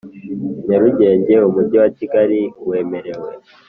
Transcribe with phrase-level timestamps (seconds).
[0.67, 3.29] Nyarugenge Umujyi wa Kigali wemerewe